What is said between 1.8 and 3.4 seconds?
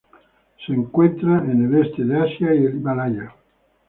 este de Asia y el Himalaya.